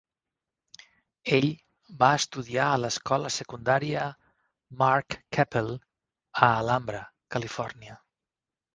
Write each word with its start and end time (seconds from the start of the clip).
Ell 1.37 1.47
va 1.99 2.09
estudiar 2.21 2.65
al 2.71 2.83
l'escola 2.85 3.33
secundària 3.37 4.09
Mark 4.83 5.21
Keppel 5.39 5.73
a 5.79 6.53
Alhambra, 6.59 7.07
Califòrnia. 7.39 8.05